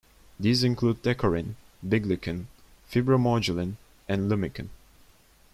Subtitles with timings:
[0.39, 1.57] These include decorin,
[1.87, 2.45] biglycan,
[2.91, 3.75] fibromodulin
[4.09, 4.69] and lumican.